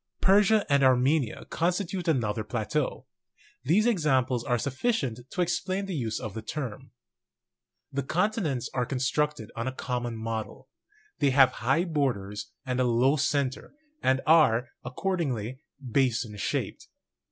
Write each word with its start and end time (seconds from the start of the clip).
Persia 0.21 0.65
and 0.67 0.81
Armenia 0.83 1.45
constitute 1.51 2.07
another 2.07 2.43
plateau. 2.43 3.05
These 3.63 3.85
examples 3.85 4.43
are 4.43 4.57
sufficient 4.57 5.19
to 5.29 5.41
explain 5.41 5.85
the 5.85 5.93
use 5.93 6.19
of 6.19 6.33
the 6.33 6.41
term. 6.41 6.89
The 7.91 8.01
continents 8.01 8.67
are 8.73 8.83
constructed 8.87 9.51
on 9.55 9.67
a 9.67 9.71
common 9.71 10.17
model: 10.17 10.69
94 11.19 11.19
GEOLOGY 11.19 11.19
they 11.19 11.29
have 11.35 11.51
high 11.67 11.83
borders 11.85 12.51
and 12.65 12.79
a 12.79 12.83
low 12.83 13.15
center, 13.15 13.75
and 14.01 14.21
are, 14.25 14.69
accord 14.83 15.19
ingly, 15.19 15.59
basin 15.87 16.35
shaped. 16.35 16.87